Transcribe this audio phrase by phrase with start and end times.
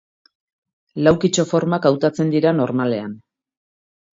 [1.07, 3.17] Laukitxo formak hautatzen dira normalean.